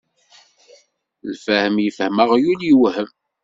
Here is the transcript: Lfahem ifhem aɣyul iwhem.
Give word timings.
Lfahem 1.31 1.75
ifhem 1.87 2.15
aɣyul 2.23 2.61
iwhem. 2.71 3.09